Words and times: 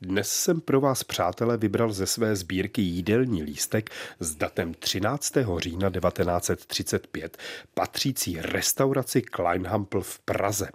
Dnes 0.00 0.28
jsem 0.28 0.60
pro 0.60 0.80
vás, 0.80 1.04
přátelé, 1.04 1.56
vybral 1.56 1.92
ze 1.92 2.06
své 2.06 2.36
sbírky 2.36 2.82
jídelní 2.82 3.42
lístek 3.42 3.90
s 4.20 4.34
datem 4.34 4.74
13. 4.74 5.34
října 5.58 5.90
1935, 5.90 7.38
patřící 7.74 8.40
restauraci 8.40 9.22
Kleinhampel 9.22 10.00
v 10.00 10.18
Praze. 10.18 10.68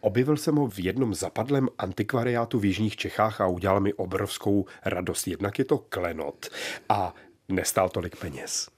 Objevil 0.00 0.36
jsem 0.36 0.56
ho 0.56 0.66
v 0.68 0.78
jednom 0.78 1.14
zapadlém 1.14 1.68
antikvariátu 1.78 2.58
v 2.58 2.64
Jižních 2.64 2.96
Čechách 2.96 3.40
a 3.40 3.46
udělal 3.46 3.80
mi 3.80 3.94
obrovskou 3.94 4.64
radost. 4.84 5.26
Jednak 5.26 5.58
je 5.58 5.64
to 5.64 5.78
klenot 5.78 6.46
a 6.88 7.14
nestál 7.48 7.88
tolik 7.88 8.16
peněz. 8.16 8.68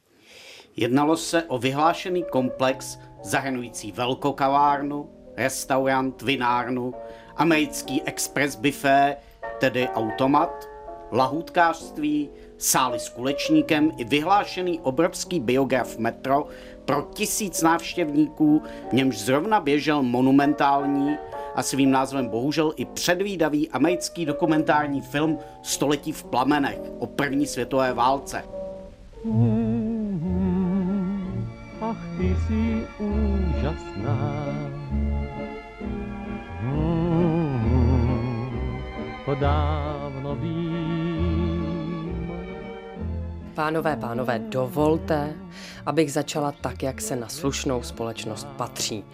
Jednalo 0.76 1.16
se 1.16 1.42
o 1.42 1.58
vyhlášený 1.58 2.24
komplex 2.30 2.98
zahrnující 3.22 3.92
velkokavárnu, 3.92 5.10
restaurant, 5.36 6.22
vinárnu, 6.22 6.94
americký 7.36 8.02
express 8.02 8.56
buffet, 8.56 9.16
tedy 9.62 9.88
automat, 9.88 10.68
lahůdkářství, 11.12 12.30
sály 12.58 13.00
s 13.00 13.08
kulečníkem 13.08 13.90
i 13.96 14.04
vyhlášený 14.04 14.80
obrovský 14.80 15.40
biograf 15.40 15.98
metro 15.98 16.46
pro 16.84 17.02
tisíc 17.14 17.62
návštěvníků, 17.62 18.62
v 18.90 18.92
němž 18.92 19.18
zrovna 19.18 19.60
běžel 19.60 20.02
monumentální 20.02 21.16
a 21.54 21.62
svým 21.62 21.90
názvem 21.90 22.28
bohužel 22.28 22.72
i 22.76 22.84
předvídavý 22.84 23.68
americký 23.70 24.26
dokumentární 24.26 25.00
film 25.00 25.38
Století 25.62 26.12
v 26.12 26.24
plamenech 26.24 26.80
o 26.98 27.06
první 27.06 27.46
světové 27.46 27.94
válce. 27.94 28.44
Ach, 31.80 32.02
ty 32.18 32.36
jsi 32.46 32.86
úžasná. 32.98 34.81
To 39.24 39.34
dávno 39.34 40.34
vím. 40.36 41.72
Pánové, 43.54 43.96
pánové, 43.96 44.38
dovolte, 44.38 45.34
abych 45.86 46.12
začala 46.12 46.52
tak, 46.52 46.82
jak 46.82 47.00
se 47.00 47.16
na 47.16 47.28
slušnou 47.28 47.82
společnost 47.82 48.46
patří. 48.56 49.04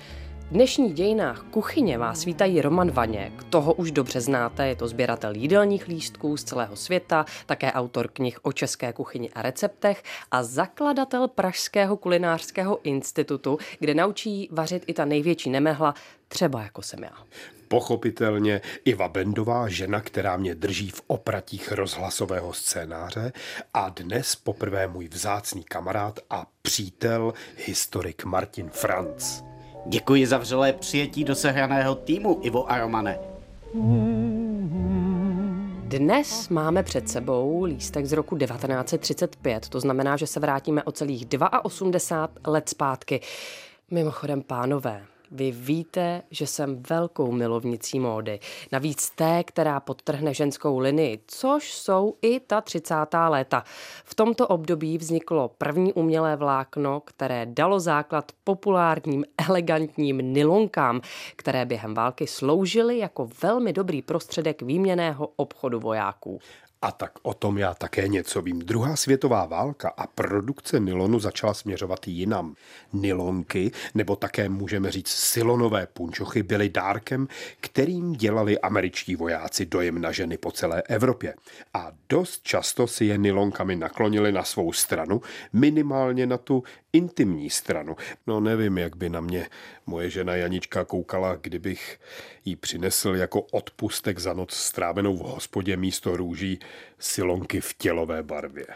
V 0.41 0.51
dnešních 0.51 0.95
dějinách 0.95 1.43
kuchyně 1.51 1.99
vás 1.99 2.25
vítají 2.25 2.61
Roman 2.61 2.91
Vaněk, 2.91 3.45
toho 3.45 3.75
už 3.75 3.91
dobře 3.91 4.21
znáte, 4.21 4.69
je 4.69 4.77
to 4.77 4.89
sběratel 4.89 5.35
jídelních 5.35 5.89
lístků 5.89 6.37
z 6.37 6.45
celého 6.45 6.77
světa, 6.77 7.25
také 7.47 7.73
autor 7.73 8.09
knih 8.09 8.39
o 8.43 8.53
české 8.53 8.93
kuchyni 8.93 9.31
a 9.31 9.43
receptech 9.43 10.03
a 10.31 10.43
zakladatel 10.43 11.29
Pražského 11.29 11.97
kulinářského 11.97 12.79
institutu, 12.83 13.59
kde 13.79 13.95
naučí 13.95 14.49
vařit 14.53 14.85
i 14.87 14.95
ta 14.95 15.05
největší 15.05 15.51
nemehla, 15.51 15.95
třeba 16.29 16.63
jako 16.63 16.83
jsem 16.83 17.03
já. 17.03 17.13
Pochopitelně 17.69 18.61
Iva 18.85 19.09
Bendová, 19.09 19.69
žena, 19.69 20.01
která 20.01 20.37
mě 20.37 20.55
drží 20.55 20.91
v 20.91 21.03
opratích 21.07 21.73
rozhlasového 21.73 22.53
scénáře 22.53 23.33
a 23.75 23.89
dnes 23.89 24.37
poprvé 24.37 24.89
můj 24.89 25.09
vzácný 25.09 25.65
kamarád 25.65 26.21
a 26.31 26.47
přítel, 26.63 27.33
historik 27.67 28.25
Martin 28.25 28.69
Franc. 28.69 29.43
Děkuji 29.87 30.27
za 30.27 30.39
vřelé 30.39 30.73
přijetí 30.73 31.25
do 31.25 31.35
sehraného 31.35 31.95
týmu, 31.95 32.39
Ivo 32.43 32.71
Aromane. 32.71 33.19
Dnes 35.89 36.49
máme 36.49 36.83
před 36.83 37.09
sebou 37.09 37.65
lístek 37.65 38.07
z 38.07 38.13
roku 38.13 38.37
1935, 38.37 39.69
to 39.69 39.81
znamená, 39.81 40.17
že 40.17 40.27
se 40.27 40.41
vrátíme 40.41 40.83
o 40.83 40.93
celých 40.93 41.27
82 41.63 42.53
let 42.53 42.69
zpátky. 42.69 43.21
Mimochodem, 43.91 44.43
pánové, 44.43 45.05
vy 45.31 45.51
víte, 45.51 46.23
že 46.31 46.47
jsem 46.47 46.83
velkou 46.83 47.33
milovnicí 47.33 48.01
módy. 48.01 48.41
Navíc 48.73 49.11
té, 49.11 49.45
která 49.45 49.81
podtrhne 49.81 50.35
ženskou 50.35 50.79
linii, 50.79 51.21
což 51.27 51.75
jsou 51.75 52.15
i 52.23 52.41
ta 52.41 52.61
30. 52.61 52.95
léta. 53.29 53.65
V 54.05 54.15
tomto 54.15 54.49
období 54.49 54.99
vzniklo 54.99 55.51
první 55.59 55.93
umělé 55.93 56.37
vlákno, 56.37 57.01
které 57.01 57.47
dalo 57.47 57.81
základ 57.81 58.33
populárním, 58.45 59.25
elegantním 59.49 60.33
nylonkám, 60.33 61.01
které 61.37 61.67
během 61.67 61.95
války 61.95 62.27
sloužily 62.27 62.99
jako 62.99 63.29
velmi 63.43 63.73
dobrý 63.73 64.03
prostředek 64.03 64.63
výměného 64.63 65.29
obchodu 65.37 65.81
vojáků. 65.81 66.39
A 66.83 66.93
tak 66.93 67.13
o 67.23 67.35
tom 67.35 67.59
já 67.59 67.75
také 67.75 68.09
něco 68.09 68.43
vím. 68.43 68.59
Druhá 68.59 68.97
světová 68.97 69.47
válka 69.47 69.89
a 69.97 70.07
produkce 70.07 70.81
nylonu 70.81 71.21
začala 71.21 71.55
směřovat 71.55 72.09
jinam. 72.09 72.55
Nylonky, 72.93 73.71
nebo 73.95 74.17
také 74.17 74.49
můžeme 74.49 74.91
říct 74.91 75.09
silonové 75.09 75.87
punčochy, 75.87 76.43
byly 76.43 76.69
dárkem, 76.69 77.29
kterým 77.61 78.13
dělali 78.13 78.59
američtí 78.59 79.17
vojáci 79.17 79.67
dojem 79.67 80.01
na 80.01 80.13
ženy 80.13 80.39
po 80.39 80.53
celé 80.53 80.83
Evropě. 80.83 81.35
A 81.75 81.93
dost 82.09 82.43
často 82.43 82.87
si 82.87 83.05
je 83.05 83.19
nylonkami 83.19 83.77
naklonili 83.77 84.33
na 84.33 84.45
svou 84.45 84.73
stranu, 84.73 85.21
minimálně 85.53 86.27
na 86.27 86.39
tu 86.39 86.63
intimní 86.93 87.51
stranu. 87.51 87.97
No 88.27 88.41
nevím, 88.41 88.79
jak 88.79 88.97
by 88.97 89.09
na 89.09 89.21
mě 89.21 89.49
moje 89.87 90.11
žena 90.11 90.37
Janička 90.37 90.85
koukala, 90.85 91.37
kdybych 91.41 92.01
jí 92.45 92.57
přinesl 92.57 93.15
jako 93.15 93.43
odpustek 93.43 94.19
za 94.19 94.33
noc 94.33 94.55
strávenou 94.55 95.17
v 95.17 95.21
hospodě 95.21 95.77
místo 95.77 96.17
růží 96.17 96.59
silonky 96.99 97.61
v 97.61 97.75
tělové 97.75 98.23
barvě. 98.23 98.67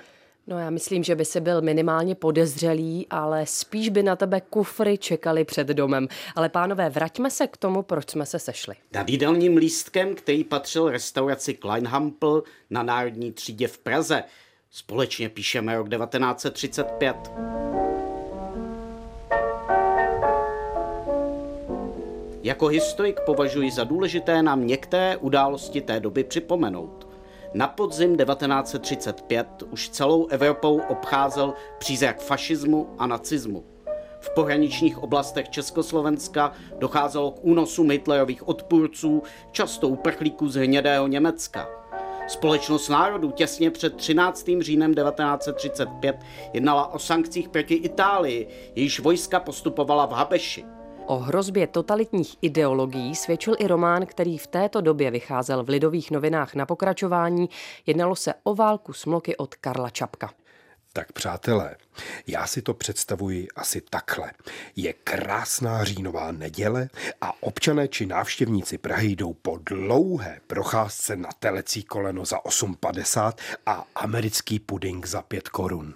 No 0.46 0.58
já 0.58 0.70
myslím, 0.70 1.04
že 1.04 1.14
by 1.14 1.24
si 1.24 1.40
byl 1.40 1.62
minimálně 1.62 2.14
podezřelý, 2.14 3.06
ale 3.10 3.46
spíš 3.46 3.88
by 3.88 4.02
na 4.02 4.16
tebe 4.16 4.40
kufry 4.40 4.98
čekali 4.98 5.44
před 5.44 5.66
domem. 5.66 6.08
Ale 6.36 6.48
pánové, 6.48 6.90
vraťme 6.90 7.30
se 7.30 7.46
k 7.46 7.56
tomu, 7.56 7.82
proč 7.82 8.10
jsme 8.10 8.26
se 8.26 8.38
sešli. 8.38 8.74
Nad 8.92 9.08
jídelním 9.08 9.56
lístkem, 9.56 10.14
který 10.14 10.44
patřil 10.44 10.90
restauraci 10.90 11.54
Kleinhampel 11.54 12.42
na 12.70 12.82
Národní 12.82 13.32
třídě 13.32 13.68
v 13.68 13.78
Praze, 13.78 14.24
společně 14.70 15.28
píšeme 15.28 15.76
rok 15.76 15.88
1935. 15.88 17.91
Jako 22.44 22.66
historik 22.66 23.20
považuji 23.20 23.70
za 23.70 23.84
důležité 23.84 24.42
nám 24.42 24.66
některé 24.66 25.16
události 25.16 25.80
té 25.80 26.00
doby 26.00 26.24
připomenout. 26.24 27.08
Na 27.54 27.68
podzim 27.68 28.16
1935 28.16 29.46
už 29.70 29.88
celou 29.88 30.26
Evropou 30.26 30.80
obcházel 30.88 31.54
přízrak 31.78 32.20
fašismu 32.20 32.88
a 32.98 33.06
nacismu. 33.06 33.64
V 34.20 34.30
pohraničních 34.34 35.02
oblastech 35.02 35.48
Československa 35.48 36.52
docházelo 36.78 37.30
k 37.30 37.44
únosu 37.44 37.88
Hitlerových 37.88 38.48
odpůrců, 38.48 39.22
často 39.52 39.88
uprchlíků 39.88 40.48
z 40.48 40.54
hnědého 40.54 41.06
Německa. 41.06 41.68
Společnost 42.26 42.88
národů 42.88 43.30
těsně 43.30 43.70
před 43.70 43.96
13. 43.96 44.50
říjnem 44.60 44.94
1935 44.94 46.16
jednala 46.52 46.94
o 46.94 46.98
sankcích 46.98 47.48
proti 47.48 47.74
Itálii, 47.74 48.48
jejíž 48.74 49.00
vojska 49.00 49.40
postupovala 49.40 50.06
v 50.06 50.12
Habeši. 50.12 50.64
O 51.12 51.18
hrozbě 51.18 51.66
totalitních 51.66 52.36
ideologií 52.42 53.14
svědčil 53.14 53.56
i 53.58 53.66
román, 53.66 54.06
který 54.06 54.38
v 54.38 54.46
této 54.46 54.80
době 54.80 55.10
vycházel 55.10 55.64
v 55.64 55.68
lidových 55.68 56.10
novinách 56.10 56.54
na 56.54 56.66
pokračování. 56.66 57.50
Jednalo 57.86 58.16
se 58.16 58.34
o 58.42 58.54
válku 58.54 58.92
smloky 58.92 59.36
od 59.36 59.54
Karla 59.54 59.90
Čapka. 59.90 60.30
Tak 60.92 61.12
přátelé, 61.12 61.76
já 62.26 62.46
si 62.46 62.62
to 62.62 62.74
představuji 62.74 63.48
asi 63.56 63.80
takhle. 63.80 64.32
Je 64.76 64.92
krásná 64.92 65.84
říjnová 65.84 66.32
neděle 66.32 66.88
a 67.20 67.42
občané 67.42 67.88
či 67.88 68.06
návštěvníci 68.06 68.78
Prahy 68.78 69.08
jdou 69.08 69.32
po 69.32 69.58
dlouhé 69.66 70.40
procházce 70.46 71.16
na 71.16 71.28
telecí 71.38 71.82
koleno 71.82 72.24
za 72.24 72.36
8,50 72.36 73.32
a 73.66 73.84
americký 73.94 74.58
puding 74.58 75.06
za 75.06 75.22
5 75.22 75.48
korun. 75.48 75.94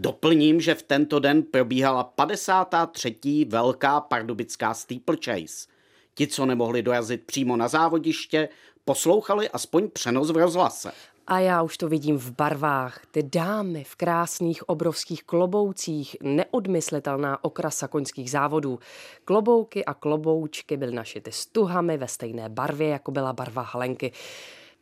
Doplním, 0.00 0.60
že 0.60 0.74
v 0.74 0.82
tento 0.82 1.18
den 1.18 1.42
probíhala 1.42 2.04
53. 2.04 3.44
velká 3.48 4.00
pardubická 4.00 4.74
steeplechase. 4.74 5.68
Ti, 6.14 6.26
co 6.26 6.46
nemohli 6.46 6.82
dorazit 6.82 7.24
přímo 7.24 7.56
na 7.56 7.68
závodiště, 7.68 8.48
poslouchali 8.84 9.48
aspoň 9.48 9.90
přenos 9.90 10.30
v 10.30 10.36
rozhlase. 10.36 10.92
A 11.26 11.38
já 11.38 11.62
už 11.62 11.78
to 11.78 11.88
vidím 11.88 12.18
v 12.18 12.30
barvách. 12.30 13.06
Ty 13.10 13.22
dámy 13.22 13.84
v 13.84 13.96
krásných 13.96 14.68
obrovských 14.68 15.24
kloboucích, 15.24 16.16
neodmyslitelná 16.22 17.44
okrasa 17.44 17.88
koňských 17.88 18.30
závodů. 18.30 18.78
Klobouky 19.24 19.84
a 19.84 19.94
kloboučky 19.94 20.76
byly 20.76 20.92
našity 20.92 21.32
stuhami 21.32 21.96
ve 21.98 22.08
stejné 22.08 22.48
barvě, 22.48 22.88
jako 22.88 23.10
byla 23.10 23.32
barva 23.32 23.62
halenky. 23.62 24.12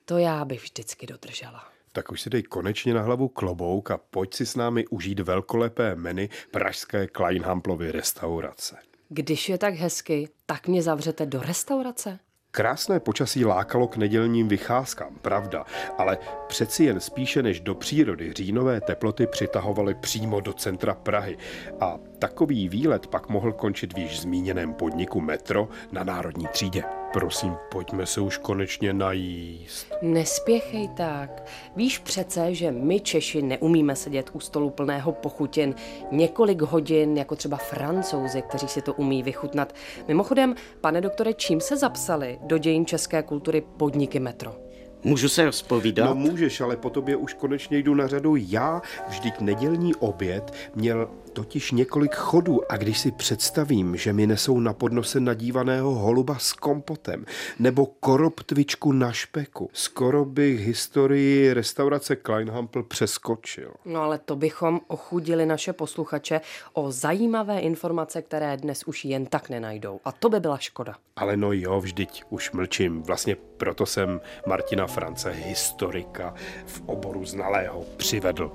To 0.05 0.19
já 0.19 0.45
bych 0.45 0.63
vždycky 0.63 1.07
dodržela 1.07 1.76
tak 1.97 2.13
už 2.13 2.21
si 2.21 2.31
dej 2.31 2.43
konečně 2.43 2.95
na 2.95 3.03
hlavu 3.03 3.29
klobouk 3.29 3.91
a 3.91 3.97
pojď 4.11 4.35
si 4.35 4.47
s 4.47 4.57
námi 4.57 4.87
užít 4.87 5.21
velkolepé 5.21 5.95
menu 5.95 6.29
pražské 6.51 7.07
Kleinhamplovy 7.07 7.93
restaurace. 7.93 8.77
Když 9.09 9.49
je 9.49 9.59
tak 9.59 9.75
hezky, 9.75 10.29
tak 10.47 10.69
mě 10.69 10.83
zavřete 10.83 11.27
do 11.27 11.43
restaurace? 11.43 12.19
Krásné 12.51 13.01
počasí 13.01 13.45
lákalo 13.45 13.89
k 13.89 13.97
nedělním 13.97 14.49
vycházkám, 14.49 15.15
pravda, 15.23 15.65
ale 15.99 16.19
přeci 16.47 16.85
jen 16.85 17.01
spíše 17.01 17.43
než 17.43 17.61
do 17.61 17.75
přírody 17.75 18.33
říjnové 18.33 18.81
teploty 18.81 19.27
přitahovaly 19.27 19.95
přímo 19.95 20.41
do 20.41 20.53
centra 20.53 20.95
Prahy 20.95 21.39
a 21.81 21.99
takový 22.19 22.69
výlet 22.69 23.07
pak 23.07 23.29
mohl 23.29 23.53
končit 23.53 23.95
v 23.95 23.99
již 23.99 24.21
zmíněném 24.21 24.75
podniku 24.75 25.21
Metro 25.21 25.69
na 25.93 26.05
Národní 26.05 26.47
třídě. 26.47 26.85
Prosím, 27.17 27.57
pojďme 27.71 28.07
se 28.07 28.21
už 28.21 28.39
konečně 28.39 28.93
najíst. 28.93 29.93
Nespěchej 30.03 30.89
tak. 30.89 31.47
Víš 31.77 31.99
přece, 31.99 32.55
že 32.55 32.73
my 32.73 33.01
Češi 33.01 33.43
neumíme 33.43 33.97
sedět 33.97 34.31
u 34.33 34.41
stolu 34.41 34.71
plného 34.71 35.13
pochutin 35.13 35.75
několik 36.13 36.63
hodin, 36.63 37.17
jako 37.17 37.37
třeba 37.37 37.57
francouzi, 37.57 38.43
kteří 38.43 38.69
si 38.69 38.83
to 38.83 38.95
umí 38.95 39.23
vychutnat. 39.23 39.73
Mimochodem, 40.09 40.55
pane 40.81 41.01
doktore, 41.01 41.35
čím 41.35 41.61
se 41.61 41.77
zapsali 41.77 42.39
do 42.43 42.59
dějin 42.59 42.87
české 42.87 43.23
kultury 43.23 43.65
podniky 43.77 44.21
metro? 44.21 44.57
Můžu 45.05 45.29
se 45.29 45.45
rozpovídat? 45.45 46.09
No 46.09 46.15
můžeš, 46.15 46.61
ale 46.61 46.77
po 46.77 46.91
tobě 46.91 47.17
už 47.17 47.35
konečně 47.35 47.79
jdu 47.79 47.95
na 47.95 48.07
řadu 48.07 48.37
já. 48.37 48.83
Vždyť 49.09 49.41
nedělní 49.41 49.95
oběd 49.95 50.53
měl 50.75 51.09
totiž 51.37 51.73
několik 51.73 52.15
chodů 52.15 52.73
a 52.73 52.77
když 52.77 52.99
si 52.99 53.11
představím, 53.11 53.97
že 53.97 54.13
mi 54.13 54.27
nesou 54.27 54.61
na 54.61 54.73
podnose 54.73 55.21
nadívaného 55.21 55.95
holuba 55.95 56.39
s 56.39 56.53
kompotem 56.53 57.25
nebo 57.59 57.87
koroptvičku 57.87 58.93
na 58.93 59.13
špeku, 59.13 59.71
skoro 59.73 60.25
bych 60.25 60.61
historii 60.61 61.53
restaurace 61.53 62.17
Kleinhampel 62.17 62.83
přeskočil. 62.83 63.73
No 63.85 64.03
ale 64.03 64.19
to 64.19 64.37
bychom 64.37 64.81
ochudili 64.89 65.47
naše 65.47 65.73
posluchače 65.73 66.41
o 66.73 66.93
zajímavé 66.93 67.61
informace, 67.61 68.23
které 68.23 68.57
dnes 68.57 68.85
už 68.85 69.05
jen 69.05 69.27
tak 69.27 69.49
nenajdou. 69.49 70.01
A 70.05 70.13
to 70.13 70.29
by 70.29 70.41
byla 70.41 70.59
škoda. 70.59 70.95
Ale 71.17 71.37
no 71.37 71.53
jo, 71.53 71.81
vždyť 71.81 72.23
už 72.31 72.53
mlčím. 72.53 73.03
Vlastně 73.03 73.37
proto 73.57 73.87
jsem 73.87 74.21
Martina 74.47 74.87
France, 74.87 75.31
historika 75.31 76.35
v 76.67 76.83
oboru 76.87 77.25
znalého, 77.25 77.85
přivedl. 77.97 78.53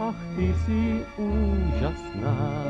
Ach, 0.00 0.14
ty 0.36 0.54
jsi 0.54 1.04
úžasná. 1.16 2.64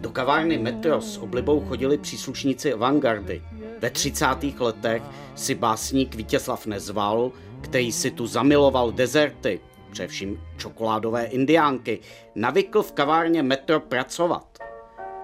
Do 0.00 0.10
kavárny 0.10 0.58
Metro 0.58 1.00
s 1.00 1.18
oblibou 1.18 1.60
chodili 1.60 1.98
příslušníci 1.98 2.72
avantgardy. 2.72 3.42
Ve 3.78 3.90
30. 3.90 4.26
letech 4.58 5.02
si 5.34 5.54
básník 5.54 6.14
Vítězslav 6.14 6.66
Nezval, 6.66 7.32
který 7.60 7.92
si 7.92 8.10
tu 8.10 8.26
zamiloval 8.26 8.92
dezerty, 8.92 9.60
především 9.90 10.40
čokoládové 10.56 11.24
indiánky, 11.24 12.00
navykl 12.34 12.82
v 12.82 12.92
kavárně 12.92 13.42
Metro 13.42 13.80
pracovat. 13.80 14.47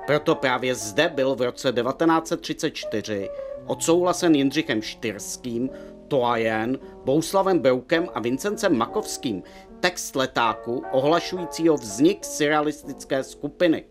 Proto 0.07 0.35
právě 0.35 0.75
zde 0.75 1.09
byl 1.09 1.35
v 1.35 1.43
roce 1.43 1.73
1934 1.73 3.31
odsouhlasen 3.67 4.35
Jindřichem 4.35 4.83
Štyrským, 4.83 5.71
Toajen, 6.09 6.79
Bouslavem 7.05 7.59
Broukem 7.59 8.09
a 8.15 8.21
Vincencem 8.21 8.77
Makovským 8.77 9.43
text 9.81 10.17
letáku 10.17 10.85
ohlašujícího 10.93 11.77
vznik 11.77 12.25
surrealistické 12.25 13.25
skupiny. 13.25 13.85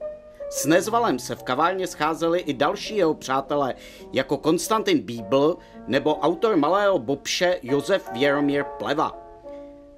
S 0.49 0.65
Nezvalem 0.65 1.19
se 1.19 1.35
v 1.35 1.43
kavárně 1.43 1.87
scházeli 1.87 2.39
i 2.39 2.53
další 2.53 2.97
jeho 2.97 3.13
přátelé, 3.13 3.75
jako 4.13 4.37
Konstantin 4.37 4.99
Bíbl 4.99 5.57
nebo 5.87 6.15
autor 6.15 6.55
malého 6.55 6.99
bobše 6.99 7.59
Josef 7.61 8.11
Věromír 8.11 8.63
Pleva. 8.63 9.22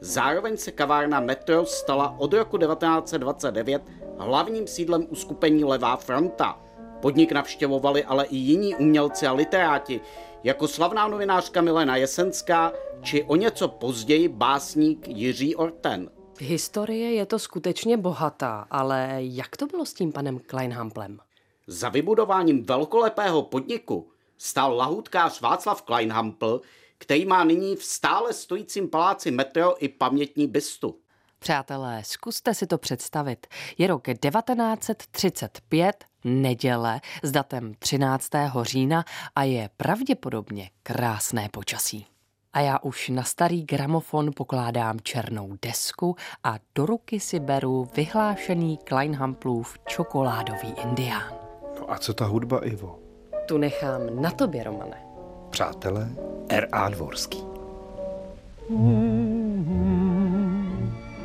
Zároveň 0.06 0.58
se 0.58 0.72
kavárna 0.72 1.20
Metro 1.20 1.66
stala 1.66 2.16
od 2.18 2.34
roku 2.34 2.58
1929 2.58 3.82
hlavním 4.18 4.68
sídlem 4.68 5.08
uskupení 5.10 5.64
Levá 5.64 5.96
fronta. 5.96 6.62
Podnik 7.02 7.32
navštěvovali 7.32 8.04
ale 8.04 8.26
i 8.26 8.36
jiní 8.36 8.76
umělci 8.76 9.28
a 9.28 9.34
literáti, 9.34 10.02
jako 10.44 10.68
slavná 10.68 11.08
novinářka 11.08 11.62
Milena 11.62 11.96
Jesenská, 11.96 12.74
či 13.02 13.24
o 13.24 13.36
něco 13.36 13.68
později 13.68 14.28
básník 14.28 15.08
Jiří 15.08 15.56
Orten. 15.56 16.10
Historie 16.40 17.14
je 17.14 17.26
to 17.26 17.40
skutečně 17.40 17.98
bohatá, 17.98 18.68
ale 18.72 19.18
jak 19.20 19.58
to 19.58 19.66
bylo 19.68 19.86
s 19.86 19.94
tím 19.94 20.12
panem 20.12 20.40
Kleinhamplem? 20.48 21.20
Za 21.68 21.90
vybudováním 21.90 22.64
velkolepého 22.64 23.42
podniku 23.42 24.10
stál 24.38 24.76
lahutkář 24.76 25.42
Václav 25.42 25.82
Kleinhampl, 25.82 26.62
který 26.98 27.26
má 27.26 27.44
nyní 27.44 27.76
v 27.76 27.84
stále 27.84 28.34
stojícím 28.34 28.90
paláci 28.90 29.32
Metro 29.32 29.84
i 29.84 29.90
pamětní 29.90 30.48
bystu. 30.48 31.00
Přátelé, 31.40 32.02
zkuste 32.06 32.54
si 32.54 32.68
to 32.68 32.78
představit. 32.78 33.48
Je 33.78 33.88
rok 33.88 34.04
1935, 34.04 36.06
neděle 36.24 37.02
s 37.24 37.32
datem 37.32 37.74
13. 37.80 38.30
října 38.62 39.06
a 39.36 39.44
je 39.44 39.70
pravděpodobně 39.78 40.70
krásné 40.84 41.50
počasí. 41.50 42.08
A 42.54 42.60
já 42.60 42.80
už 42.80 43.10
na 43.10 43.24
starý 43.24 43.64
gramofon 43.64 44.32
pokládám 44.36 45.00
černou 45.00 45.58
desku 45.62 46.16
a 46.44 46.56
do 46.76 46.86
ruky 46.86 47.20
si 47.20 47.40
beru 47.40 47.90
vyhlášený 47.96 48.78
Kleinhamplův 48.78 49.80
čokoládový 49.88 50.74
indián. 50.84 51.34
No 51.80 51.92
a 51.92 51.98
co 51.98 52.14
ta 52.14 52.26
hudba, 52.26 52.66
Ivo? 52.66 53.00
Tu 53.46 53.58
nechám 53.58 54.22
na 54.22 54.32
tobě, 54.32 54.64
Romane. 54.64 55.06
Přátelé, 55.50 56.10
R.A. 56.50 56.90
Dvorský. 56.90 57.44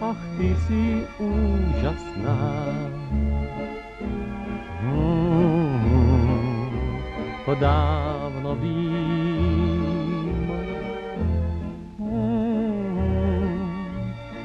Ach, 0.00 0.16
ty 0.38 0.56
jsi 0.56 1.06
úžasná. 1.18 2.66
To 7.44 7.54
dávno 7.54 8.56
vím. 8.56 9.90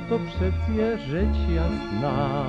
To 0.09 0.19
přeci 0.19 0.71
je 0.75 0.97
řeč 0.97 1.37
jasná. 1.47 2.45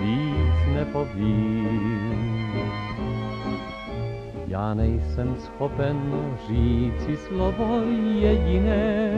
Víc 0.00 0.74
nepovím. 0.74 2.39
Já 4.50 4.74
nejsem 4.74 5.36
schopen 5.36 6.24
říci 6.48 7.16
slovo 7.16 7.82
jediné. 8.20 9.12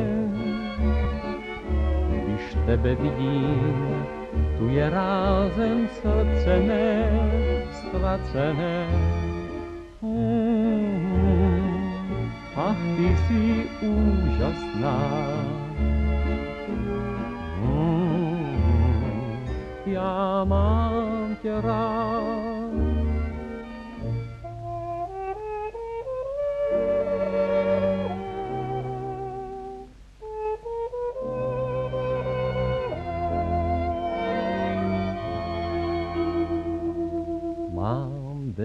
Když 2.11 2.57
tebe 2.67 2.95
vidím, 2.95 4.07
tu 4.59 4.69
je 4.69 4.91
rázem 4.91 5.89
srdce 5.89 6.61
mé 6.61 7.11
ztracené. 7.73 8.87
Mm, 10.03 11.53
ach, 12.57 12.77
ty 12.97 13.17
jsi 13.17 13.67
úžasná. 13.87 14.99
Mm, 17.61 18.47
já 19.87 20.45
mám 20.45 21.37
tě 21.43 21.61
rád. 21.61 22.42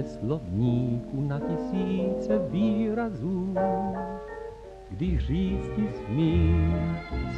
Slovníku 0.08 1.22
na 1.22 1.40
tisíce 1.40 2.40
výrazů, 2.50 3.56
když 4.90 5.26
říct 5.28 5.70
ti 5.76 5.88
smím 6.06 6.76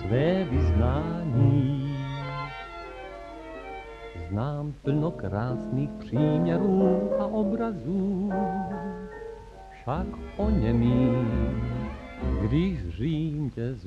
své 0.02 0.44
vyznání. 0.44 1.96
Znám 4.30 4.74
plno 4.84 5.12
krásných 5.12 5.90
příměrů 5.90 7.12
a 7.20 7.26
obrazů, 7.26 8.32
však 9.72 10.08
o 10.38 10.50
němým, 10.50 11.62
když 12.42 12.84
zřím 12.86 13.50
tě 13.50 13.74
z 13.74 13.86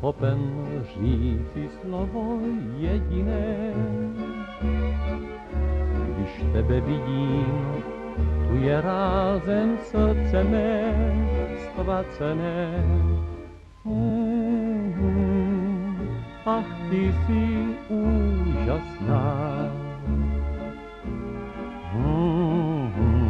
schopen 0.00 0.40
říci 0.96 1.68
slovo 1.80 2.40
jediné. 2.76 3.72
Když 6.16 6.44
tebe 6.52 6.80
vidím, 6.80 7.84
tu 8.48 8.56
je 8.56 8.80
rázem 8.80 9.78
srdce 9.82 10.44
mé 10.44 10.94
ztracené. 11.56 12.84
Mm-hmm. 13.86 15.10
Ach, 16.46 16.90
ty 16.90 17.12
jsi 17.12 17.66
úžasná. 17.88 19.68
Mm-hmm. 21.96 23.20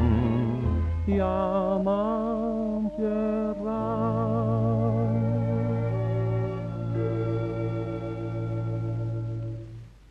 Já 1.06 1.78
mám 1.82 2.09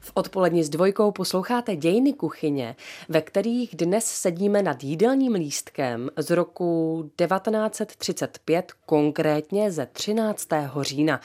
V 0.09 0.11
odpolední 0.13 0.63
s 0.63 0.69
dvojkou 0.69 1.11
posloucháte 1.11 1.75
dějiny 1.75 2.13
kuchyně, 2.13 2.75
ve 3.09 3.21
kterých 3.21 3.75
dnes 3.75 4.05
sedíme 4.05 4.63
nad 4.63 4.83
jídelním 4.83 5.33
lístkem 5.33 6.09
z 6.17 6.29
roku 6.29 7.03
1935, 7.15 8.71
konkrétně 8.85 9.71
ze 9.71 9.85
13. 9.85 10.47
října. 10.81 11.21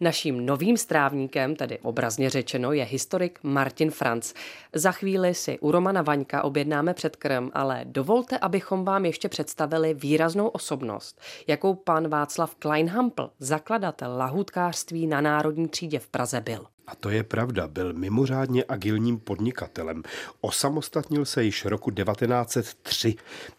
Naším 0.00 0.46
novým 0.46 0.76
strávníkem, 0.76 1.56
tedy 1.56 1.78
obrazně 1.78 2.30
řečeno, 2.30 2.72
je 2.72 2.84
historik 2.84 3.38
Martin 3.42 3.90
Franc. 3.90 4.32
Za 4.72 4.92
chvíli 4.92 5.34
si 5.34 5.58
u 5.58 5.70
Romana 5.70 6.02
Vaňka 6.02 6.44
objednáme 6.44 6.94
předkrm, 6.94 7.50
ale 7.52 7.80
dovolte, 7.84 8.38
abychom 8.38 8.84
vám 8.84 9.04
ještě 9.04 9.28
představili 9.28 9.94
výraznou 9.94 10.48
osobnost, 10.48 11.20
jakou 11.46 11.74
pan 11.74 12.08
Václav 12.08 12.54
Kleinhampl, 12.54 13.30
zakladatel 13.38 14.16
lahůdkářství 14.16 15.06
na 15.06 15.20
Národní 15.20 15.68
třídě 15.68 15.98
v 15.98 16.08
Praze 16.08 16.40
byl. 16.40 16.66
A 16.88 16.94
to 16.94 17.10
je 17.10 17.22
pravda, 17.22 17.68
byl 17.68 17.92
mimořádně 17.92 18.64
agilním 18.68 19.18
podnikatelem. 19.18 20.02
Osamostatnil 20.40 21.24
se 21.24 21.44
již 21.44 21.64
roku 21.64 21.90
1903. 21.90 23.14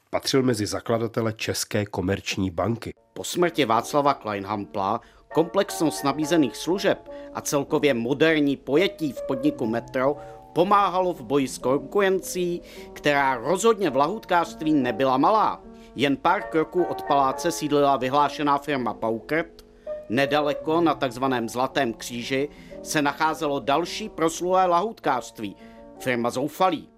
Patřil 0.09 0.43
mezi 0.43 0.65
zakladatele 0.65 1.33
České 1.33 1.85
komerční 1.85 2.51
banky. 2.51 2.93
Po 3.13 3.23
smrti 3.23 3.65
Václava 3.65 4.13
Kleinhampla 4.13 5.01
komplexnost 5.33 6.03
nabízených 6.03 6.57
služeb 6.57 7.09
a 7.33 7.41
celkově 7.41 7.93
moderní 7.93 8.57
pojetí 8.57 9.11
v 9.11 9.21
podniku 9.21 9.65
Metro 9.65 10.17
pomáhalo 10.53 11.13
v 11.13 11.21
boji 11.21 11.47
s 11.47 11.57
konkurencí, 11.57 12.61
která 12.93 13.35
rozhodně 13.35 13.89
v 13.89 13.95
lahůdkářství 13.95 14.73
nebyla 14.73 15.17
malá. 15.17 15.61
Jen 15.95 16.17
pár 16.17 16.43
kroků 16.43 16.83
od 16.83 17.01
paláce 17.01 17.51
sídlila 17.51 17.97
vyhlášená 17.97 18.57
firma 18.57 18.93
Paukert, 18.93 19.65
nedaleko 20.09 20.81
na 20.81 20.95
takzvaném 20.95 21.49
Zlatém 21.49 21.93
kříži 21.93 22.49
se 22.83 23.01
nacházelo 23.01 23.59
další 23.59 24.09
proslulé 24.09 24.65
lahůdkářství, 24.65 25.55
firma 25.99 26.29
Zoufalý. 26.29 26.89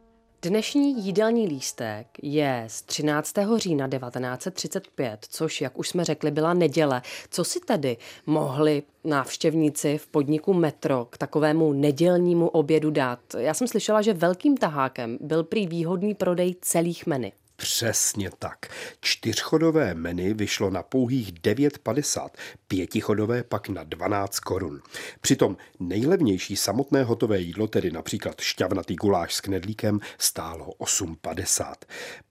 Dnešní 0.42 1.06
jídelní 1.06 1.48
lístek 1.48 2.08
je 2.22 2.66
z 2.68 2.82
13. 2.82 3.34
října 3.56 3.88
1935, 3.88 5.26
což, 5.30 5.62
jak 5.62 5.80
už 5.80 5.90
jsme 5.90 6.04
řekli, 6.04 6.32
byla 6.32 6.54
neděle. 6.54 7.02
Co 7.30 7.44
si 7.44 7.60
tedy 7.60 7.98
mohli 8.26 8.84
návštěvníci 9.04 9.98
v 9.98 10.08
podniku 10.08 10.54
Metro 10.54 11.06
k 11.06 11.18
takovému 11.18 11.74
nedělnímu 11.74 12.48
obědu 12.48 12.92
dát? 12.92 13.20
Já 13.38 13.54
jsem 13.54 13.68
slyšela, 13.68 14.02
že 14.02 14.14
velkým 14.14 14.58
tahákem 14.58 15.18
byl 15.22 15.44
prý 15.44 15.68
výhodný 15.68 16.16
prodej 16.16 16.56
celých 16.62 17.08
meny. 17.08 17.32
Přesně 17.62 18.30
tak. 18.40 18.58
Čtyřchodové 19.02 19.94
menu 19.94 20.34
vyšlo 20.36 20.70
na 20.70 20.84
pouhých 20.84 21.34
9,50, 21.34 22.30
pětichodové 22.68 23.44
pak 23.44 23.70
na 23.70 23.84
12 23.84 24.40
korun. 24.40 24.82
Přitom 25.22 25.58
nejlevnější 25.80 26.56
samotné 26.56 27.04
hotové 27.04 27.40
jídlo, 27.40 27.68
tedy 27.68 27.92
například 27.92 28.42
šťavnatý 28.42 28.96
guláš 28.96 29.36
s 29.36 29.42
knedlíkem, 29.42 30.00
stálo 30.18 30.66
8,50. 30.80 31.74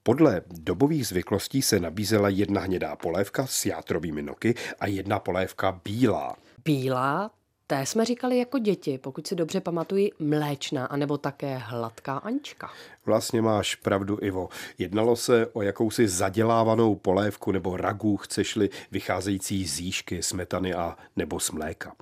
Podle 0.02 0.42
dobových 0.46 1.06
zvyklostí 1.06 1.62
se 1.62 1.80
nabízela 1.80 2.28
jedna 2.28 2.60
hnědá 2.60 2.96
polévka 2.96 3.46
s 3.46 3.66
játrovými 3.66 4.22
noky 4.22 4.54
a 4.80 4.86
jedna 4.86 5.18
polévka 5.18 5.80
bílá. 5.84 6.36
Bílá, 6.64 7.30
té 7.70 7.86
jsme 7.86 8.04
říkali 8.04 8.38
jako 8.38 8.58
děti, 8.58 8.98
pokud 8.98 9.26
si 9.26 9.34
dobře 9.34 9.60
pamatuji, 9.60 10.10
mléčná, 10.18 10.86
anebo 10.86 11.18
také 11.18 11.56
hladká 11.56 12.16
Anička. 12.16 12.70
Vlastně 13.06 13.42
máš 13.42 13.74
pravdu, 13.74 14.18
Ivo. 14.22 14.48
Jednalo 14.78 15.16
se 15.16 15.46
o 15.46 15.62
jakousi 15.62 16.08
zadělávanou 16.08 16.94
polévku 16.94 17.52
nebo 17.52 17.76
ragu, 17.76 18.16
chceš-li 18.16 18.70
vycházející 18.90 19.66
z 19.66 19.80
jížky, 19.80 20.22
smetany 20.22 20.74
a 20.74 20.96
nebo 21.16 21.40
z 21.40 21.50
mléka. 21.50 21.92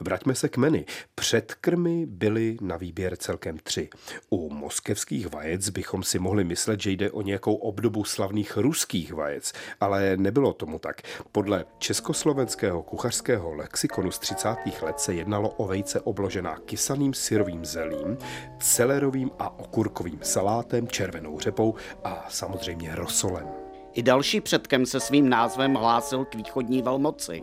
Vraťme 0.00 0.34
se 0.34 0.48
k 0.48 0.56
menu. 0.56 0.84
Předkrmy 1.14 2.06
byly 2.06 2.56
na 2.60 2.76
výběr 2.76 3.16
celkem 3.16 3.58
tři. 3.58 3.88
U 4.30 4.50
moskevských 4.50 5.32
vajec 5.32 5.68
bychom 5.68 6.02
si 6.02 6.18
mohli 6.18 6.44
myslet, 6.44 6.80
že 6.80 6.90
jde 6.90 7.10
o 7.10 7.22
nějakou 7.22 7.54
obdobu 7.54 8.04
slavných 8.04 8.56
ruských 8.56 9.12
vajec, 9.12 9.52
ale 9.80 10.16
nebylo 10.16 10.52
tomu 10.52 10.78
tak. 10.78 11.02
Podle 11.32 11.64
československého 11.78 12.82
kuchařského 12.82 13.54
lexikonu 13.54 14.10
z 14.10 14.18
30. 14.18 14.48
let 14.82 15.00
se 15.00 15.13
jednalo 15.14 15.48
o 15.48 15.66
vejce 15.66 16.00
obložená 16.00 16.58
kysaným 16.64 17.14
syrovým 17.14 17.64
zelím, 17.64 18.18
celerovým 18.58 19.30
a 19.38 19.58
okurkovým 19.58 20.18
salátem, 20.22 20.88
červenou 20.88 21.40
řepou 21.40 21.74
a 22.04 22.26
samozřejmě 22.28 22.94
rosolem. 22.94 23.48
I 23.92 24.02
další 24.02 24.40
předkem 24.40 24.86
se 24.86 25.00
svým 25.00 25.28
názvem 25.28 25.74
hlásil 25.74 26.24
k 26.24 26.34
východní 26.34 26.82
velmoci. 26.82 27.42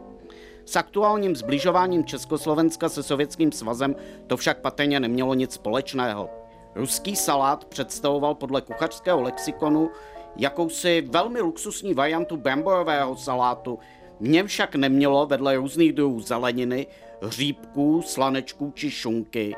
S 0.65 0.75
aktuálním 0.75 1.35
zbližováním 1.35 2.05
Československa 2.05 2.89
se 2.89 3.03
Sovětským 3.03 3.51
svazem 3.51 3.95
to 4.27 4.37
však 4.37 4.61
patrně 4.61 4.99
nemělo 4.99 5.33
nic 5.33 5.53
společného. 5.53 6.29
Ruský 6.75 7.15
salát 7.15 7.65
představoval 7.65 8.35
podle 8.35 8.61
kuchařského 8.61 9.21
lexikonu 9.21 9.89
jakousi 10.35 11.01
velmi 11.09 11.41
luxusní 11.41 11.93
variantu 11.93 12.37
bramborového 12.37 13.15
salátu, 13.15 13.79
v 14.19 14.27
něm 14.27 14.47
však 14.47 14.75
nemělo 14.75 15.25
vedle 15.25 15.55
různých 15.55 15.93
druhů 15.93 16.19
zeleniny, 16.19 16.87
hříbků, 17.21 18.01
slanečků 18.01 18.71
či 18.75 18.91
šunky 18.91 19.55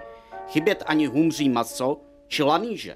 chybět 0.48 0.84
ani 0.86 1.06
humří 1.06 1.50
maso 1.50 2.02
či 2.28 2.44
laníže. 2.44 2.96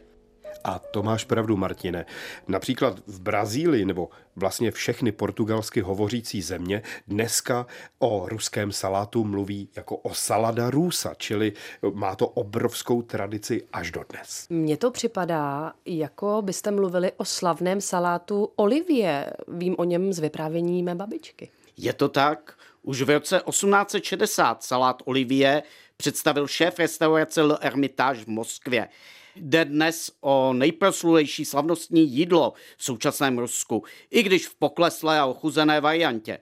A 0.64 0.80
to 0.80 1.04
máš 1.04 1.24
pravdu, 1.24 1.58
Martine. 1.58 2.06
Například 2.48 3.00
v 3.08 3.22
Brazílii 3.22 3.86
nebo 3.86 4.10
vlastně 4.36 4.72
všechny 4.72 5.12
portugalsky 5.12 5.82
hovořící 5.82 6.42
země 6.42 6.82
dneska 7.08 7.66
o 8.00 8.30
ruském 8.30 8.72
salátu 8.72 9.24
mluví 9.24 9.70
jako 9.76 9.96
o 9.98 10.14
salada 10.14 10.70
rusa, 10.70 11.14
čili 11.18 11.54
má 11.94 12.16
to 12.16 12.28
obrovskou 12.28 13.02
tradici 13.02 13.68
až 13.74 13.92
do 13.92 14.04
dnes. 14.10 14.48
Mně 14.50 14.78
to 14.78 14.92
připadá, 14.92 15.74
jako 15.86 16.42
byste 16.42 16.72
mluvili 16.72 17.12
o 17.18 17.26
slavném 17.26 17.82
salátu 17.82 18.50
Olivie. 18.56 19.34
Vím 19.48 19.76
o 19.78 19.84
něm 19.84 20.14
z 20.14 20.20
vyprávění 20.20 20.84
mé 20.84 20.96
babičky. 20.96 21.50
Je 21.78 21.94
to 21.94 22.10
tak? 22.10 22.58
Už 22.82 23.02
v 23.02 23.10
roce 23.10 23.42
1860 23.50 24.64
salát 24.64 25.02
Olivie 25.06 25.64
představil 25.98 26.48
šéf 26.48 26.80
restaurace 26.80 27.42
Le 27.42 27.58
Hermitage 27.62 28.24
v 28.24 28.28
Moskvě. 28.28 28.88
Jde 29.36 29.66
dnes 29.66 30.12
o 30.22 30.54
nejproslulejší 30.54 31.46
slavnostní 31.46 32.10
jídlo 32.10 32.54
v 32.78 32.84
současném 32.84 33.38
Rusku, 33.38 33.84
i 34.12 34.24
když 34.24 34.48
v 34.48 34.56
pokleslé 34.56 35.20
a 35.20 35.26
ochuzené 35.26 35.82
variantě. 35.82 36.38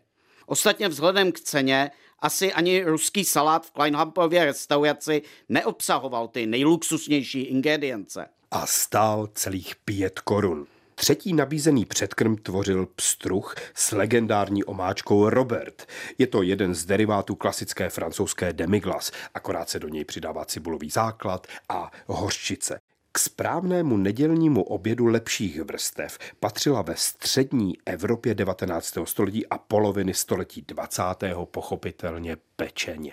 Ostatně 0.46 0.88
vzhledem 0.88 1.32
k 1.32 1.39
ceně 1.39 1.92
asi 2.20 2.54
ani 2.54 2.84
ruský 2.84 3.25
salát 3.25 3.65
v 3.65 3.72
Kleinhampově 3.72 4.46
restauraci 4.46 5.22
neobsahoval 5.50 6.27
ty 6.27 6.46
nejluxusnější 6.46 7.42
ingredience. 7.42 8.27
A 8.51 8.65
stál 8.65 9.27
celých 9.34 9.75
pět 9.75 10.20
korun. 10.20 10.68
Třetí 10.95 11.33
nabízený 11.33 11.85
předkrm 11.85 12.35
tvořil 12.35 12.85
pstruh 12.95 13.55
s 13.73 13.91
legendární 13.91 14.63
omáčkou 14.63 15.29
Robert. 15.29 15.87
Je 16.17 16.27
to 16.27 16.41
jeden 16.41 16.75
z 16.75 16.85
derivátů 16.85 17.35
klasické 17.35 17.89
francouzské 17.89 18.53
demiglas, 18.53 19.11
akorát 19.33 19.69
se 19.69 19.79
do 19.79 19.87
něj 19.87 20.05
přidává 20.05 20.45
cibulový 20.45 20.89
základ 20.89 21.47
a 21.69 21.91
hořčice. 22.07 22.79
K 23.11 23.19
správnému 23.19 23.97
nedělnímu 23.97 24.63
obědu 24.63 25.05
lepších 25.05 25.61
vrstev 25.61 26.17
patřila 26.39 26.81
ve 26.81 26.95
střední 26.95 27.73
Evropě 27.85 28.35
19. 28.35 28.97
století 29.03 29.47
a 29.47 29.57
poloviny 29.57 30.13
století 30.13 30.61
20. 30.67 31.03
pochopitelně 31.51 32.37
pečeně. 32.55 33.11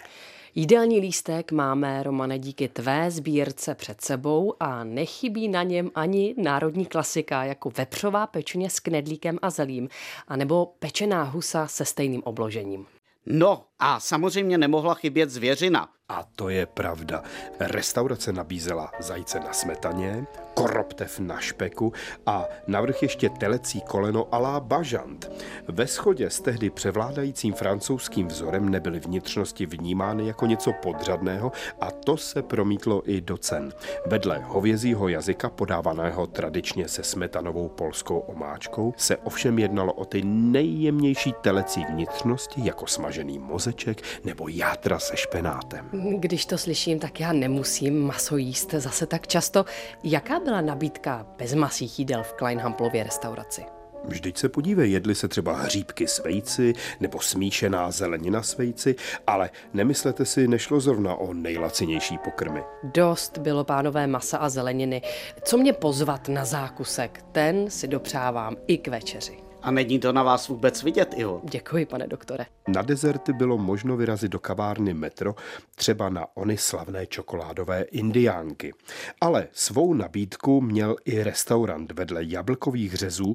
Jídelní 0.55 1.01
lístek 1.01 1.53
máme, 1.53 2.03
Romane, 2.03 2.39
díky 2.39 2.69
tvé 2.69 3.11
sbírce 3.11 3.75
před 3.75 4.01
sebou 4.01 4.55
a 4.61 4.85
nechybí 4.85 5.49
na 5.49 5.63
něm 5.63 5.91
ani 5.95 6.35
národní 6.39 6.87
klasika 6.87 7.45
jako 7.45 7.71
vepřová 7.71 8.27
pečeně 8.27 8.71
s 8.71 8.81
knedlíkem 8.81 9.39
a 9.43 9.51
zelím, 9.51 9.89
anebo 10.29 10.67
pečená 10.79 11.23
husa 11.23 11.67
se 11.67 11.85
stejným 11.85 12.23
obložením. 12.25 12.87
No 13.27 13.65
a 13.79 14.01
samozřejmě 14.01 14.59
nemohla 14.59 14.95
chybět 14.95 15.31
zvěřina. 15.31 15.89
A 16.13 16.25
to 16.37 16.49
je 16.49 16.67
pravda. 16.67 17.23
Restaurace 17.61 18.33
nabízela 18.33 18.93
zajíce 19.01 19.41
na 19.41 19.53
smetaně, 19.53 20.27
koroptev 20.55 21.19
na 21.19 21.41
špeku 21.41 21.93
a 22.27 22.45
navrch 22.67 23.03
ještě 23.03 23.29
telecí 23.29 23.81
koleno 23.81 24.29
alá 24.35 24.61
bažant. 24.61 25.31
Ve 25.69 25.87
shodě 25.87 26.31
s 26.31 26.41
tehdy 26.41 26.71
převládajícím 26.71 27.55
francouzským 27.55 28.27
vzorem 28.27 28.69
nebyly 28.69 29.01
vnitřnosti 29.01 29.67
vnímány 29.67 30.27
jako 30.27 30.47
něco 30.47 30.73
podřadného 30.83 31.53
a 31.81 31.91
to 31.91 32.17
se 32.17 32.43
promítlo 32.43 33.03
i 33.11 33.21
do 33.21 33.37
cen. 33.37 33.73
Vedle 34.07 34.39
hovězího 34.39 35.09
jazyka 35.09 35.51
podávaného 35.51 36.27
tradičně 36.27 36.89
se 36.89 37.03
smetanovou 37.03 37.69
polskou 37.69 38.19
omáčkou 38.19 38.95
se 38.97 39.17
ovšem 39.17 39.59
jednalo 39.59 39.93
o 39.93 40.05
ty 40.05 40.23
nejjemnější 40.25 41.35
telecí 41.41 41.85
vnitřnosti 41.85 42.61
jako 42.65 42.87
smažený 42.87 43.39
mozeček 43.39 44.03
nebo 44.25 44.49
játra 44.49 44.99
se 44.99 45.17
špenátem. 45.17 46.02
Když 46.11 46.47
to 46.47 46.59
slyším, 46.59 46.99
tak 46.99 47.21
já 47.21 47.33
nemusím 47.33 48.07
maso 48.07 48.37
jíst 48.37 48.71
zase 48.73 49.07
tak 49.07 49.27
často. 49.27 49.65
Jaká 50.05 50.41
byla 50.41 50.61
nabídka 50.61 51.27
bezmasých 51.39 51.99
jídel 51.99 52.23
v 52.23 52.33
Kleinhamplově 52.33 53.05
restauraci? 53.05 53.65
Vždyť 54.05 54.39
se 54.39 54.49
podívej, 54.49 54.93
jedli 54.93 55.15
se 55.15 55.29
třeba 55.29 55.57
hříbky 55.57 56.09
s 56.09 56.19
vejci 56.19 56.73
nebo 57.01 57.21
smíšená 57.21 57.91
zelenina 57.91 58.43
s 58.43 58.57
vejci, 58.57 58.95
ale 59.27 59.51
nemyslete 59.73 60.25
si, 60.25 60.49
nešlo 60.49 60.81
zrovna 60.81 61.15
o 61.15 61.35
nejlacinější 61.35 62.19
pokrmy. 62.19 62.63
Dost 62.83 63.39
bylo 63.39 63.65
pánové 63.65 64.07
masa 64.07 64.39
a 64.39 64.49
zeleniny. 64.49 65.03
Co 65.45 65.59
mě 65.59 65.73
pozvat 65.73 66.29
na 66.29 66.45
zákusek, 66.45 67.25
ten 67.33 67.71
si 67.71 67.89
dopřávám 67.89 68.57
i 68.67 68.79
k 68.79 68.89
večeři. 68.89 69.52
A 69.63 69.71
není 69.71 69.99
to 69.99 70.13
na 70.13 70.23
vás 70.23 70.49
vůbec 70.49 70.83
vidět, 70.83 71.15
Ivo. 71.17 71.41
Děkuji, 71.45 71.87
pane 71.87 72.07
doktore. 72.07 72.47
Na 72.69 72.83
dezerty 72.83 73.33
bylo 73.33 73.59
možno 73.59 73.97
vyrazit 73.97 74.33
do 74.33 74.39
kavárny 74.39 74.95
Metro, 74.95 75.35
třeba 75.75 76.09
na 76.09 76.27
ony 76.35 76.59
slavné 76.59 77.07
čokoládové 77.07 77.83
indiánky. 77.83 78.73
Ale 79.21 79.49
svou 79.53 79.95
nabídku 79.95 80.61
měl 80.61 80.97
i 81.05 81.23
restaurant 81.23 81.93
vedle 81.93 82.25
jablkových 82.25 82.95
řezů, 82.95 83.35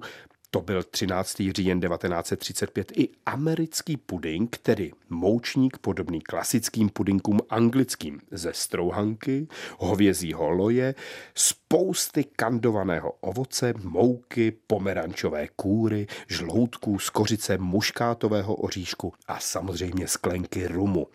to 0.51 0.61
byl 0.61 0.83
13. 0.83 1.41
říjen 1.55 1.81
1935 1.81 2.91
i 2.95 3.09
americký 3.25 3.97
puding, 3.97 4.57
tedy 4.57 4.91
moučník 5.09 5.77
podobný 5.77 6.21
klasickým 6.21 6.89
pudinkům 6.89 7.39
anglickým 7.49 8.19
ze 8.31 8.53
strouhanky, 8.53 9.47
hovězího 9.77 10.49
loje, 10.49 10.95
spousty 11.35 12.23
kandovaného 12.23 13.11
ovoce, 13.11 13.73
mouky, 13.83 14.51
pomerančové 14.67 15.47
kůry, 15.55 16.07
žloutků 16.27 16.99
z 16.99 17.09
kořice 17.09 17.57
muškátového 17.57 18.55
oříšku 18.55 19.13
a 19.27 19.39
samozřejmě 19.39 20.07
sklenky 20.07 20.67
rumu. 20.67 21.07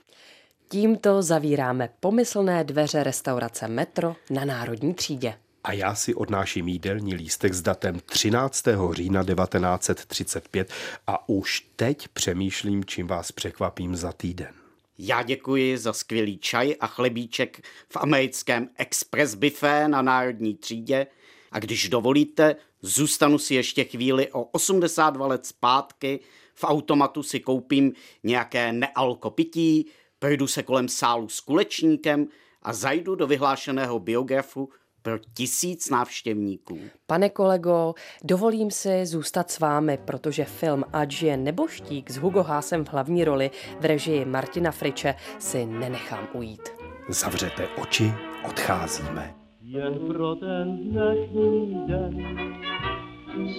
Tímto 0.69 1.23
zavíráme 1.23 1.89
pomyslné 2.01 2.65
dveře 2.65 3.03
restaurace 3.03 3.69
Metro 3.69 4.17
na 4.31 4.45
Národní 4.45 4.95
třídě 4.95 5.35
a 5.65 5.73
já 5.73 5.95
si 5.95 6.15
odnáším 6.15 6.69
jídelní 6.69 7.15
lístek 7.15 7.55
s 7.55 7.63
datem 7.63 8.01
13. 8.07 8.65
října 8.93 9.25
1935 9.25 10.73
a 11.07 11.29
už 11.29 11.67
teď 11.77 12.09
přemýšlím, 12.09 12.85
čím 12.85 13.07
vás 13.07 13.33
překvapím 13.33 13.97
za 13.97 14.13
týden. 14.13 14.55
Já 14.99 15.23
děkuji 15.23 15.79
za 15.79 15.93
skvělý 15.93 16.39
čaj 16.39 16.77
a 16.81 16.87
chlebíček 16.87 17.67
v 17.89 17.97
americkém 17.97 18.69
express 18.77 19.35
buffet 19.35 19.89
na 19.89 20.03
národní 20.03 20.55
třídě 20.55 21.07
a 21.53 21.59
když 21.59 21.89
dovolíte, 21.89 22.57
zůstanu 22.83 23.39
si 23.39 23.55
ještě 23.55 23.85
chvíli 23.85 24.33
o 24.33 24.43
82 24.43 25.27
let 25.27 25.47
zpátky, 25.47 26.21
v 26.55 26.65
automatu 26.65 27.23
si 27.23 27.41
koupím 27.41 27.93
nějaké 28.23 28.73
nealkopití, 28.73 29.87
projdu 30.19 30.47
se 30.47 30.63
kolem 30.63 30.89
sálu 30.89 31.29
s 31.29 31.41
kulečníkem 31.41 32.29
a 32.63 32.73
zajdu 32.73 33.15
do 33.15 33.27
vyhlášeného 33.27 33.99
biografu 33.99 34.69
pro 35.03 35.19
tisíc 35.35 35.91
návštěvníků. 35.91 36.79
Pane 37.07 37.31
kolego, 37.31 37.95
dovolím 38.25 38.71
si 38.71 39.07
zůstat 39.07 39.51
s 39.51 39.59
vámi, 39.59 39.99
protože 40.05 40.45
film 40.45 40.85
Ať 40.93 41.23
je 41.23 41.37
neboštík 41.37 42.11
s 42.11 42.17
Hugo 42.17 42.43
Hásem 42.43 42.85
v 42.85 42.89
hlavní 42.89 43.25
roli 43.25 43.51
v 43.81 43.85
režii 43.85 44.25
Martina 44.25 44.71
Friče 44.71 45.15
si 45.39 45.67
nenechám 45.67 46.29
ujít. 46.33 46.69
Zavřete 47.09 47.69
oči, 47.69 48.13
odcházíme. 48.49 49.35
Jen 49.61 49.99
pro 49.99 50.35
ten 50.35 50.91
dnešní 50.91 51.87
den 51.87 52.39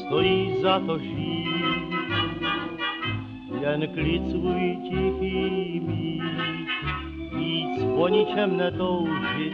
stojí 0.06 0.62
za 0.62 0.80
to 0.80 1.00
žít. 1.00 1.48
Jen 3.62 3.94
klid 3.94 4.30
svůj 4.32 4.78
tichý 4.90 5.80
mít, 5.80 6.22
víc 7.36 7.84
po 7.96 8.08
ničem 8.08 8.58
netoužit 8.58 9.54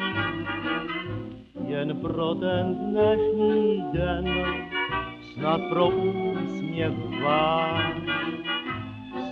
jen 1.69 1.97
pro 1.97 2.35
ten 2.35 2.75
dnešní 2.75 3.83
den, 3.93 4.45
snad 5.33 5.61
pro 5.69 5.87
úsměv 5.87 6.93
váš, 7.23 7.93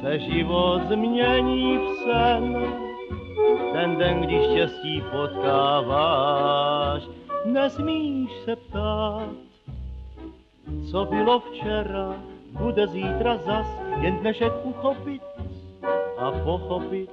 se 0.01 0.19
život 0.19 0.81
změní 0.87 1.77
v 1.77 1.95
sen. 2.03 2.65
Ten 3.73 3.97
den, 3.97 4.21
když 4.21 4.41
štěstí 4.43 5.03
potkáváš, 5.11 7.03
nesmíš 7.45 8.31
se 8.45 8.55
ptát, 8.55 9.29
co 10.91 11.05
bylo 11.05 11.39
včera, 11.39 12.15
bude 12.51 12.87
zítra 12.87 13.37
zas, 13.37 13.67
jen 14.01 14.17
dnešek 14.17 14.53
uchopit 14.63 15.21
a 16.17 16.31
pochopit, 16.31 17.09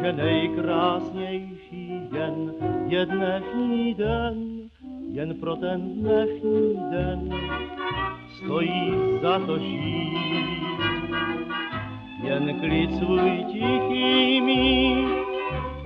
že 0.00 0.12
nejkrásnější 0.12 1.65
den 2.12 2.54
je 2.86 3.06
den, 3.94 4.60
jen 5.12 5.34
pro 5.40 5.56
ten 5.56 5.80
dnešní 5.80 6.74
den 6.90 7.34
stojí 8.36 8.92
za 9.22 9.38
to 9.46 9.58
žít. 9.58 10.66
Jen 12.22 12.60
klid 12.60 12.96
svůj 12.98 13.44
tichý 13.52 14.40
mít 14.40 15.08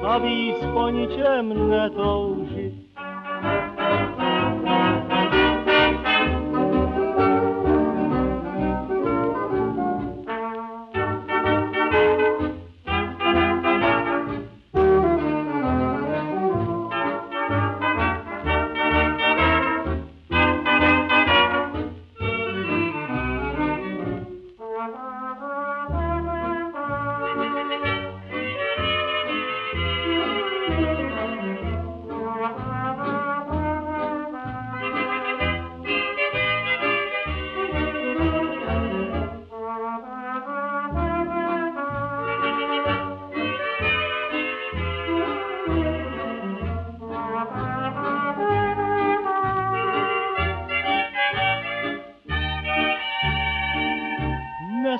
a 0.02 0.18
víc 0.18 0.56
po 0.72 0.88
ničem 0.88 1.70
netoužit 1.70 2.59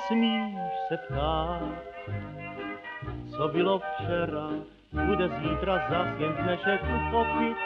nesmíš 0.00 0.56
se 0.88 0.96
ptát, 0.96 1.60
co 3.36 3.48
bylo 3.48 3.78
včera, 3.78 4.50
bude 4.92 5.28
zítra 5.28 5.88
zas 5.90 6.08
jen 6.18 6.32
dnešek 6.32 6.80
uchopit 6.82 7.56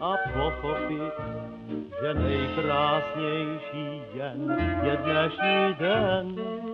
a 0.00 0.14
pochopit, 0.32 1.12
že 2.00 2.14
nejkrásnější 2.14 4.02
jen 4.14 4.56
je 4.82 4.96
dnešní 4.96 5.74
den. 5.78 6.73